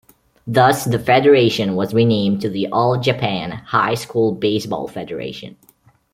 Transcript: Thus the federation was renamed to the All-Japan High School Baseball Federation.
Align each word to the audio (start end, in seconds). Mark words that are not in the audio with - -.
Thus 0.47 0.83
the 0.85 0.97
federation 0.97 1.75
was 1.75 1.93
renamed 1.93 2.41
to 2.41 2.49
the 2.49 2.69
All-Japan 2.71 3.51
High 3.51 3.93
School 3.93 4.31
Baseball 4.31 4.87
Federation. 4.87 5.57